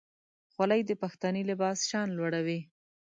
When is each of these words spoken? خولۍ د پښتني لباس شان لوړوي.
خولۍ 0.53 0.81
د 0.85 0.91
پښتني 1.01 1.41
لباس 1.51 1.77
شان 1.89 2.07
لوړوي. 2.17 2.59